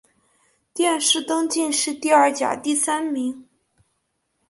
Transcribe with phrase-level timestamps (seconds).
[0.73, 3.47] 殿试登进士第二甲第三名。